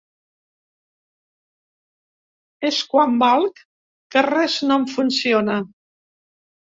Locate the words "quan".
2.93-3.13